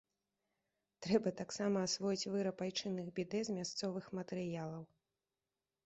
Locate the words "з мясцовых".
3.51-4.05